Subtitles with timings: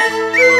[0.00, 0.44] Música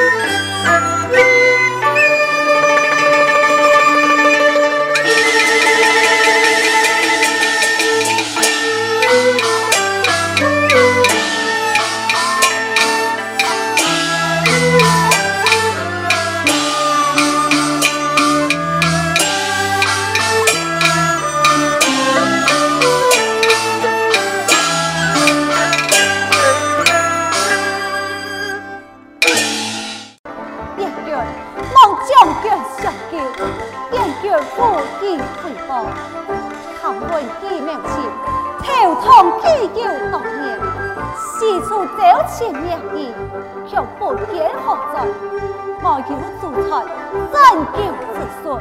[47.95, 48.61] 子孙，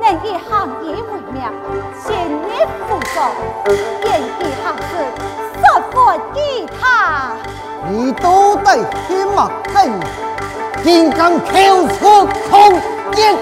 [0.00, 1.42] 能以行业为名，
[2.04, 2.48] 建立
[2.88, 3.16] 富国，
[4.04, 4.90] 愿以行事，
[5.54, 5.60] 设
[5.90, 5.96] 法
[6.34, 7.32] 给他。
[7.90, 9.90] 你都得天马天，
[10.82, 12.80] 金刚跳出空
[13.12, 13.36] 间。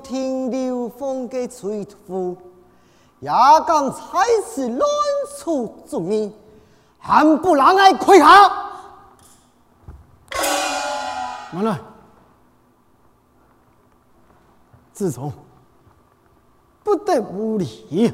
[0.00, 2.36] 听刘峰的吹呼，
[3.20, 3.30] 也
[3.66, 4.18] 敢才
[4.52, 4.80] 是乱
[5.38, 6.32] 出主意，
[6.98, 8.26] 还不让俺跪下！
[11.52, 11.80] 慢来，
[14.92, 15.32] 自从
[16.82, 18.12] 不得无礼，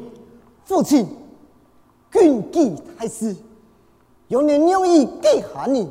[0.65, 1.07] 父亲
[2.11, 3.37] 军纪太师，
[4.29, 5.91] 有人愿意给喊你，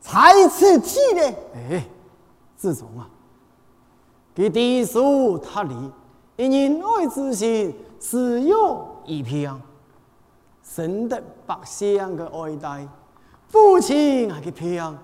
[0.00, 1.22] 才此气呢。
[1.54, 1.84] 哎，
[2.56, 3.08] 自从啊，
[4.40, 5.74] 给地叔他礼。
[6.38, 9.54] 因爱之心只有一片，
[10.62, 12.88] 深得百姓的爱戴，
[13.48, 14.98] 父亲还去偏，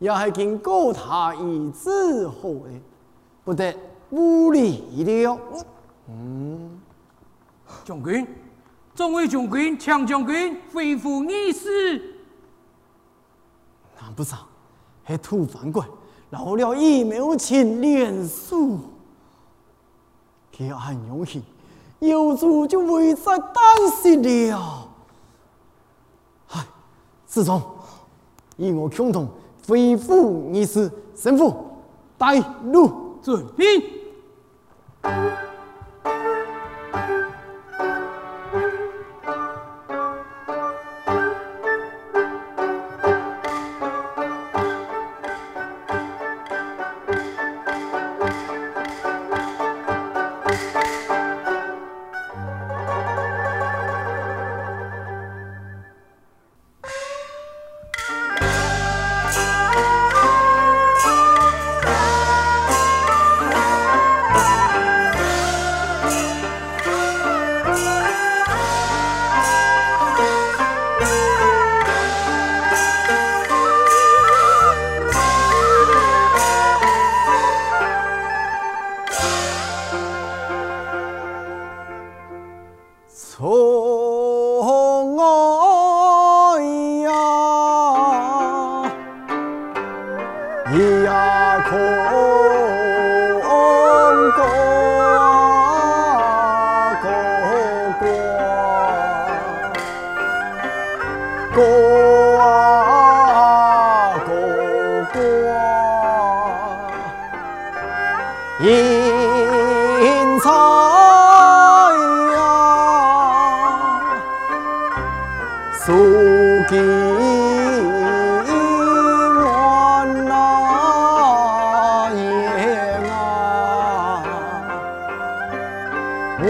[0.00, 2.70] 也还经过他一之后的，
[3.44, 3.72] 不得
[4.10, 5.38] 无礼了。
[6.08, 6.80] 嗯，
[7.84, 8.26] 将军，
[8.92, 12.16] 众位将军，强将军，恢复议事。
[14.00, 14.36] 难不成
[15.06, 15.80] 是土反鬼，
[16.30, 18.78] 老了一秒前脸书。
[20.56, 21.42] 黑暗涌起，
[22.00, 24.16] 有主就危在旦夕
[24.50, 24.88] 了。
[26.46, 26.66] 嗨，
[27.26, 27.62] 自从
[28.58, 29.26] 以我共同
[29.66, 31.54] 恢复你是，神父
[32.18, 33.66] 带路准兵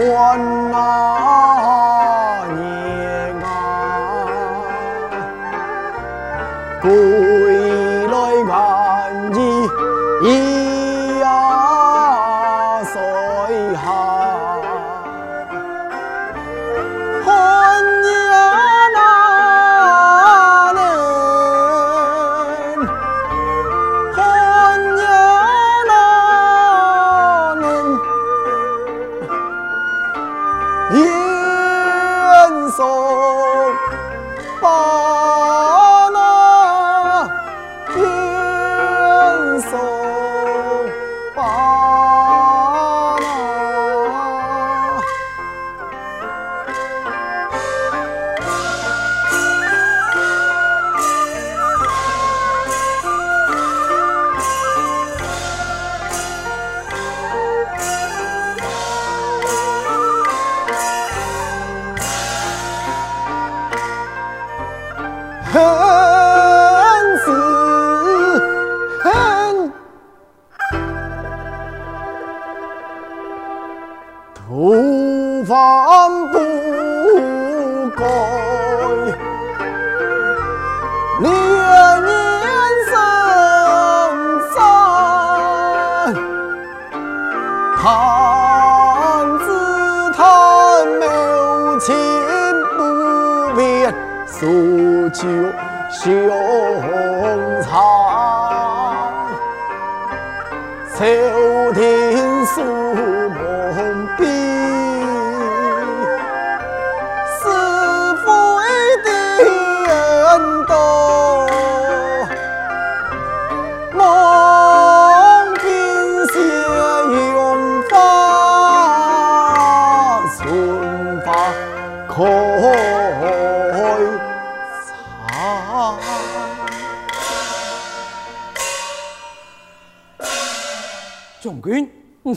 [0.01, 1.70] 备。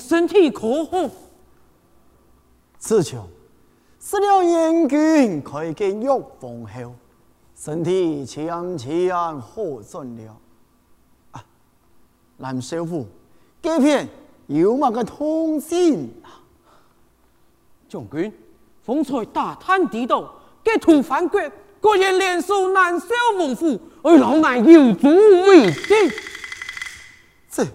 [0.07, 1.11] 身体可好？
[2.79, 3.27] 自从
[3.99, 6.95] 食了燕军开给药方后，
[7.57, 10.37] 身体渐渐好转了。
[11.31, 11.43] 啊，
[12.37, 13.07] 南少傅
[13.63, 14.07] 这片
[14.47, 16.37] 有乜个通信啊？
[17.89, 18.31] 将军，
[18.83, 21.41] 方才大探地道，给土反国
[21.81, 23.07] 果然联手南少
[23.39, 26.11] 王府，而老衲有足为证。
[27.51, 27.67] 这。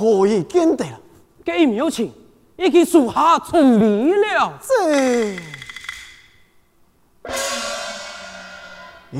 [0.00, 0.98] 可以见得了，
[1.44, 2.10] 这一苗情
[2.56, 4.58] 已经属下从理了。
[4.66, 5.34] 这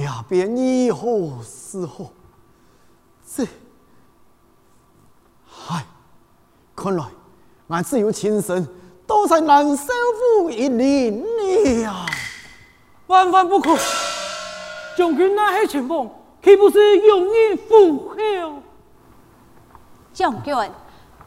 [0.01, 2.11] 呀，便以后是后，
[3.31, 3.45] 这，
[5.69, 5.85] 唉，
[6.75, 7.05] 看来
[7.69, 8.67] 俺只有亲身
[9.07, 9.85] 都在南少
[10.39, 11.23] 府一领
[11.83, 12.07] 了，
[13.07, 13.77] 万万不可！
[14.97, 16.09] 将军那些情况，
[16.43, 18.17] 岂不是容易附和？
[20.13, 20.55] 将军，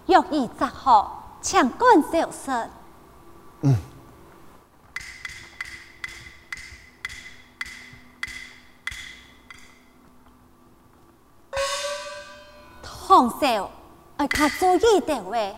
[0.05, 2.69] 若意则好，请官小声。
[3.61, 3.75] 嗯。
[12.83, 13.71] 唐少，
[14.17, 15.57] 爱看注意点喂。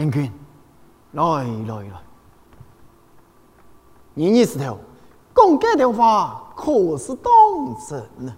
[0.00, 0.32] 燕军，
[1.12, 2.02] 来来来，
[4.14, 4.78] 你意思头
[5.34, 7.30] 讲这条话可是当
[7.86, 8.34] 真呢？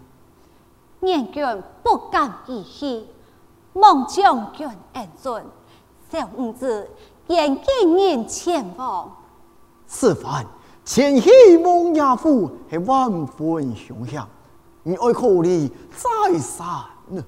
[1.02, 3.06] 燕军不敢一戏，
[3.74, 5.46] 望将军恩准，
[6.10, 6.90] 小五子
[7.28, 7.64] 愿见
[7.96, 9.12] 您前往。
[9.86, 10.44] 此番
[10.84, 14.20] 前去王爷府系万分凶险，
[14.82, 16.66] 你爱考虑再三
[17.06, 17.24] 呢？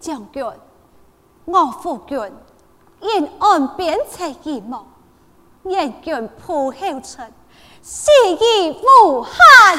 [0.00, 0.44] 将军，
[1.44, 2.18] 我夫君。
[3.00, 4.84] 沿岸边陲一梦，
[5.64, 7.32] 燕军破后尘，
[7.82, 8.72] 死而
[9.04, 9.78] 无憾。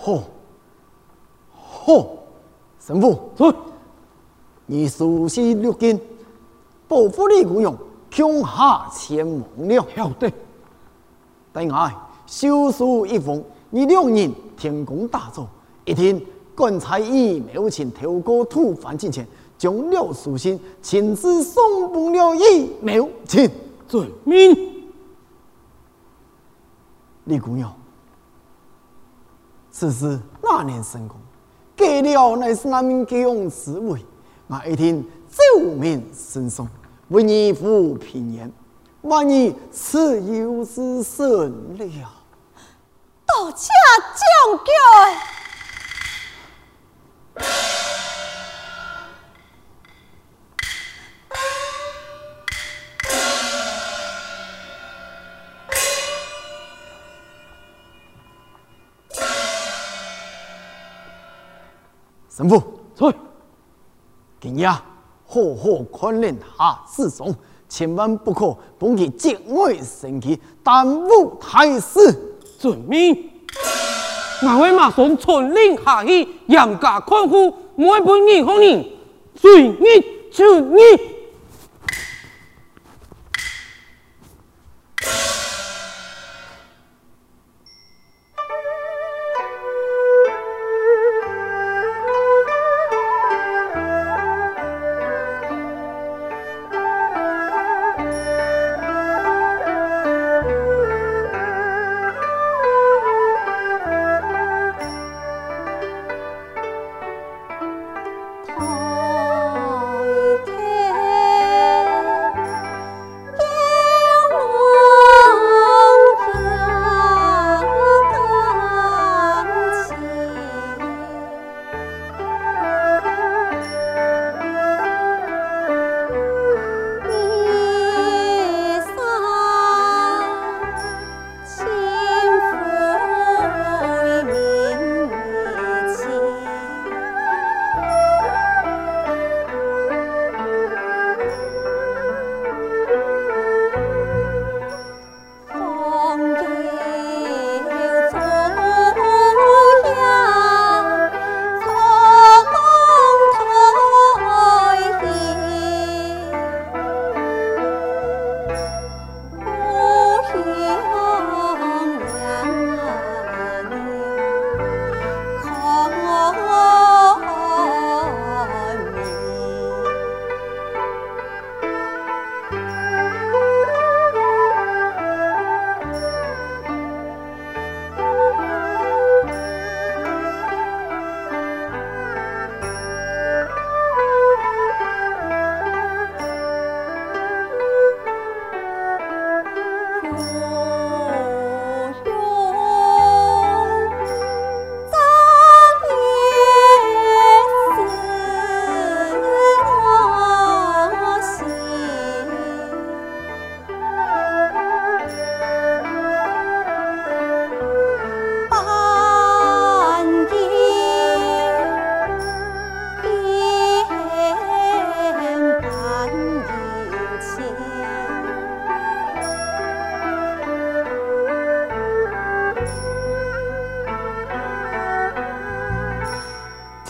[0.00, 0.24] 吼
[1.54, 2.18] 吼，
[2.80, 3.54] 神父，走。
[4.66, 6.00] 你熟悉六经，
[6.88, 7.76] 保护你无用，
[8.10, 9.86] 强下前往了。
[9.94, 10.30] 晓得。
[11.52, 11.92] 待我
[12.26, 15.48] 修书一封，你两人天公大作，
[15.84, 16.20] 一天。
[16.54, 23.50] 刚才一苗情透过土反进前，将了书信亲自送给了一苗情，
[23.88, 24.84] 遵命。
[27.24, 27.72] 李姑娘，
[29.70, 31.16] 此事那年成功，
[31.76, 34.04] 给了乃是那名公子位，
[34.48, 36.68] 我一听奏明声送，
[37.08, 38.52] 为你抚平言，
[39.02, 41.26] 万一此有之甚
[41.78, 42.08] 了。
[43.26, 43.68] 多谢
[44.14, 45.41] 将军。
[62.42, 62.60] 神父，
[62.92, 63.14] 在。
[64.40, 64.80] 今夜好
[65.56, 67.32] 好看练下侍从，
[67.68, 72.30] 千万不可碰其节外生枝，耽误大事。
[72.58, 73.30] 遵命。
[74.42, 78.84] 我会马上传令下去，严加看护，每半年后年
[79.36, 79.68] 随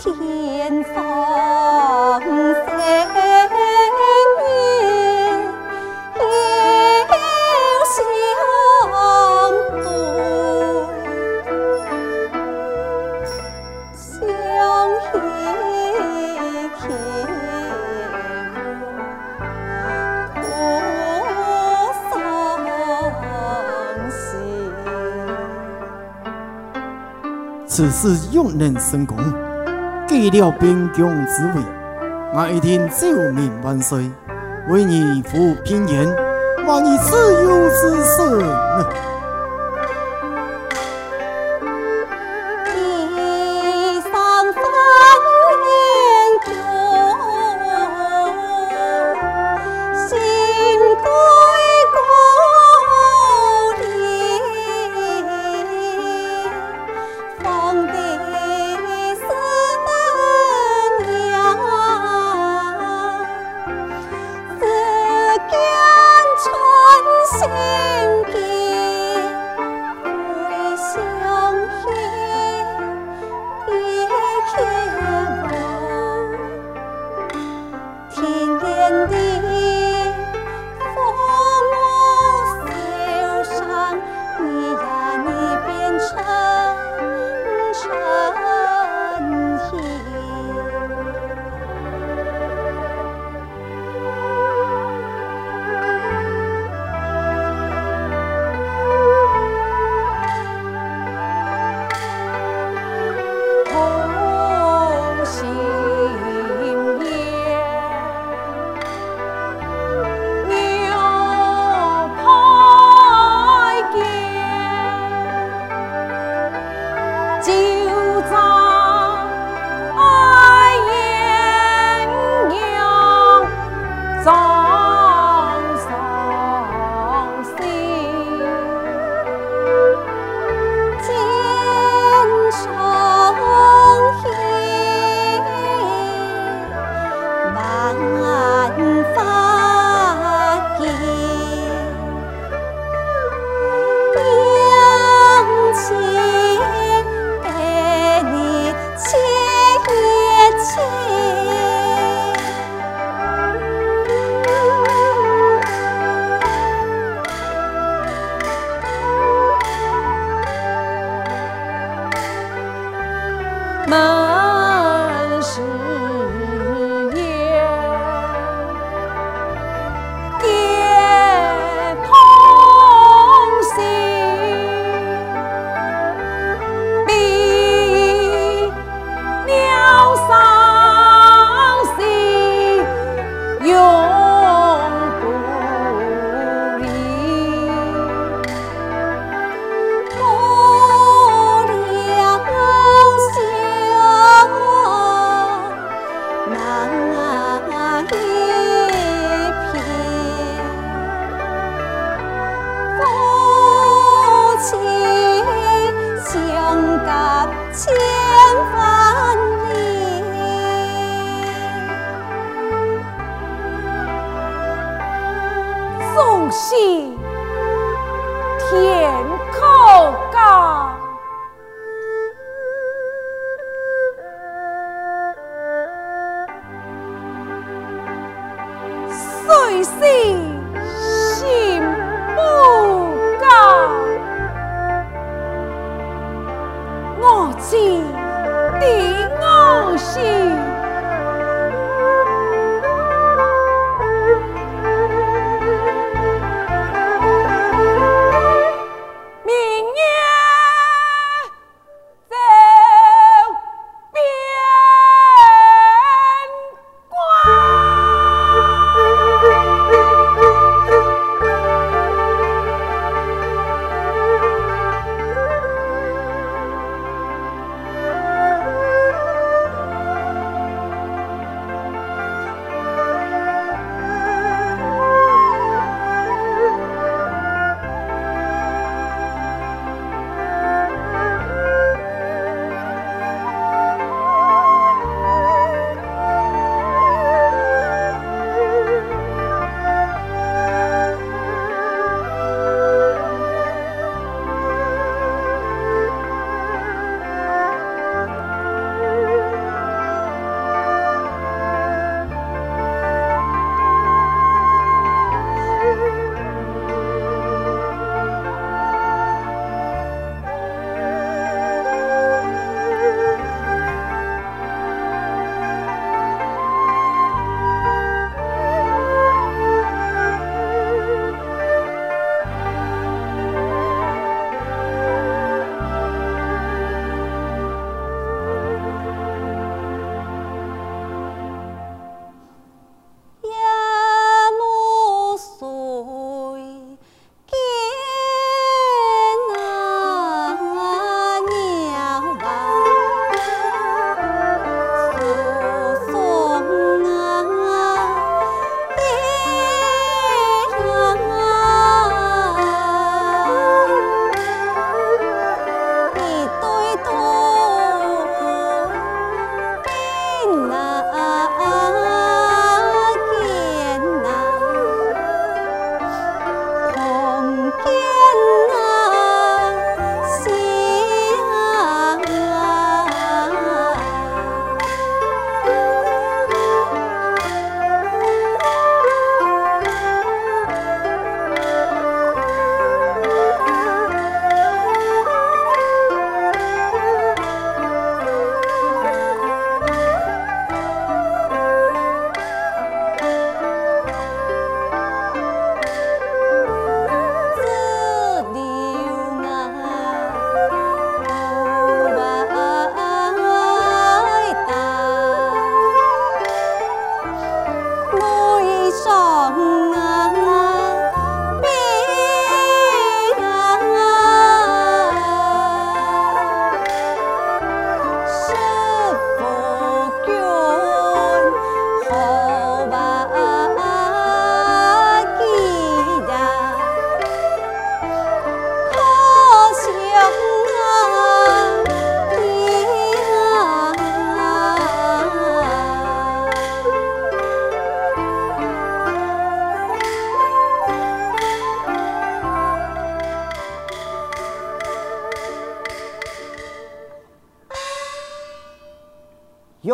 [0.05, 0.43] 你出你。
[27.75, 29.17] 此事若能成功，
[30.13, 31.63] 为了贫穷滋味，
[32.35, 34.11] 我一定寿命万岁，
[34.69, 36.07] 为你服务，平原，
[36.79, 39.12] 你自由之身。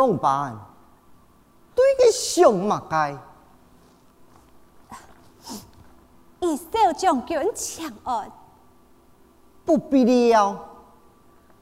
[0.09, 0.11] 呢？
[0.11, 0.57] 用办
[1.75, 3.17] 对个上马该，
[6.39, 8.31] 以少将军请安，
[9.65, 10.57] 不必了。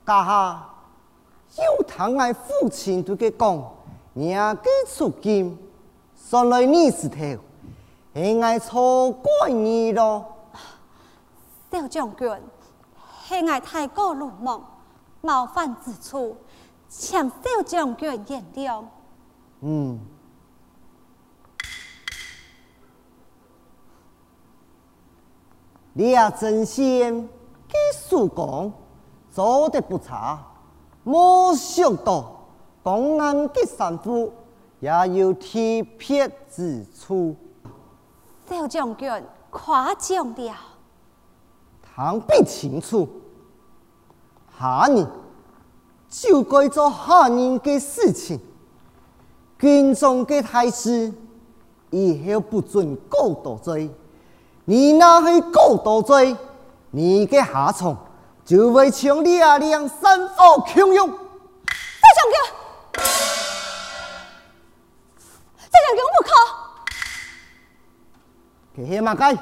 [0.05, 0.69] 家下
[1.57, 3.71] 有堂爱父亲对佢讲，
[4.13, 5.57] 娘给出金，
[6.15, 7.17] 算来你是头，
[8.13, 10.25] 应该错怪你咯。
[11.69, 12.41] 少将军，
[13.27, 14.63] 系爱太过鲁莽，
[15.21, 16.37] 冒犯之处。
[16.89, 18.83] 请少将军原谅。
[19.61, 19.99] 嗯，
[25.93, 27.27] 你也真心
[27.67, 28.71] 给叔公
[29.31, 30.39] 做得不差，
[31.03, 32.47] 没想到
[32.83, 34.31] 公安的三夫
[34.79, 35.49] 也有特
[35.97, 37.35] 别之处。
[38.47, 39.11] 少将军
[39.49, 40.55] 夸奖了，
[41.81, 43.09] 倘不清楚，
[44.57, 45.05] 哈你。
[46.19, 48.39] 就该做下人的事情。
[49.59, 51.13] 军中的大事
[51.91, 53.89] 以后不准过多嘴。
[54.65, 56.35] 你那去过多嘴，
[56.89, 57.95] 你的下场
[58.43, 61.07] 就会像两两山火汹涌。
[61.07, 62.35] 再上个，
[65.69, 66.31] 再上个我不靠。
[68.75, 69.35] 这些嘛该？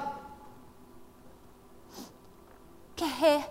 [2.95, 3.43] 这些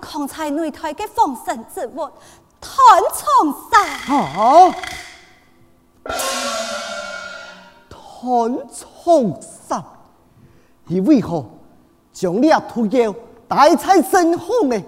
[0.00, 2.08] 我刚才擂台的风声之物，
[2.58, 3.98] 团从山。
[3.98, 4.72] 好，
[7.90, 9.84] 团从山，
[10.86, 11.44] 你为何
[12.14, 13.14] 将你屠妖
[13.46, 14.82] 带在身后呢？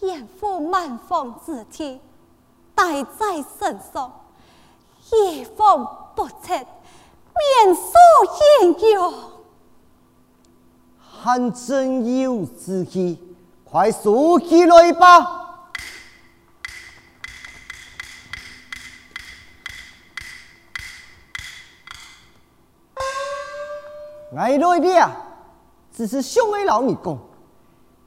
[0.00, 2.00] 严父满房之体，
[2.74, 4.10] 带在身上，
[5.12, 6.54] 夜风不测。
[7.36, 7.92] 免所
[8.62, 9.12] 引用，
[11.24, 13.18] 还真有志气，
[13.64, 15.40] 快说起来吧。
[24.36, 25.16] 爱来的啊，
[25.96, 27.18] 只是想爱老你讲，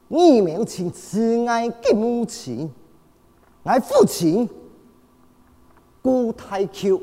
[0.10, 2.72] 你母亲慈爱的母亲，
[3.64, 4.48] 爱父亲，
[6.04, 7.02] 顾太丘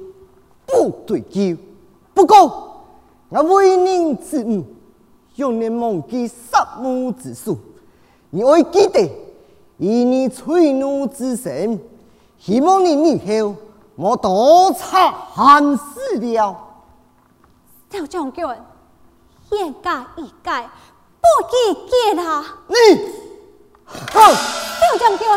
[0.65, 1.57] 不对酒。
[2.15, 2.87] 不过，
[3.31, 4.65] 我为人子女，
[5.37, 7.59] 永远忘记杀母之术。
[8.31, 9.11] 你要记得，
[9.79, 11.81] 以你吹怒之神，
[12.39, 13.57] 希望你以后
[13.97, 16.57] 莫多插寒事了。
[17.91, 18.45] 小将军，
[19.51, 20.69] 言改意改，
[21.21, 22.45] 不宜见啊！
[22.67, 22.75] 你，
[23.87, 24.35] 哼！
[24.35, 25.29] 小将军，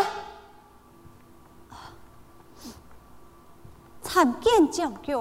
[4.02, 5.16] 参见将军。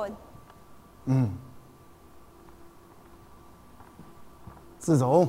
[1.05, 1.29] 嗯。
[4.87, 5.27] 自从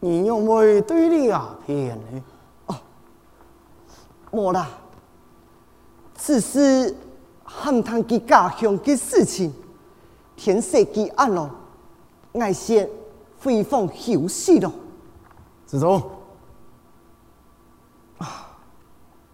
[0.00, 2.22] 你用为对你啊骗呢？
[2.66, 2.74] 哦，
[4.32, 4.68] 没啦，
[6.16, 6.92] 此事
[7.44, 9.54] 和他的家乡的事情，
[10.34, 11.48] 天色已暗了，
[12.32, 12.90] 我先
[13.40, 14.72] 回房休息了。
[15.64, 16.02] 自从
[18.18, 18.48] 啊，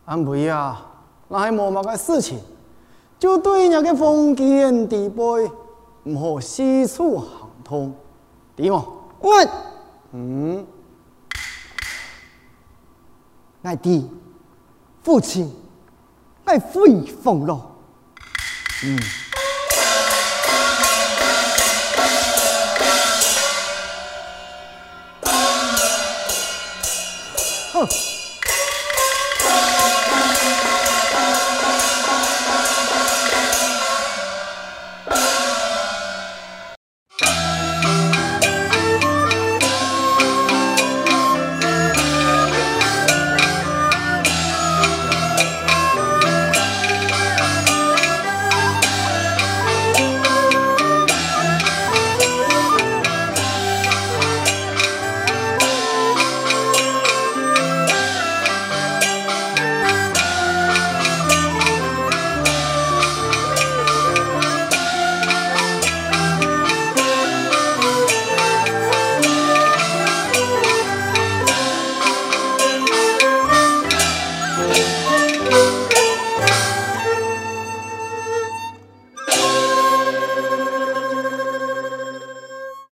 [0.04, 0.82] 俺不呀，
[1.28, 2.38] 那还没嘛个事情，
[3.18, 5.50] 就对人家个封建地位，
[6.02, 7.94] 唔好四处行通。
[8.56, 8.78] Tí mà
[9.18, 9.48] quên,
[13.62, 13.76] ngài
[27.74, 28.05] 哼